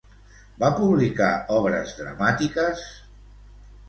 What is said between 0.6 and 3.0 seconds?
Va publicar obres dramàtiques?